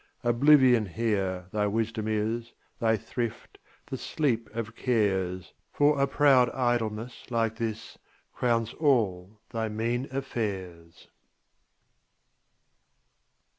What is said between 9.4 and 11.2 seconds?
thy mean affairs.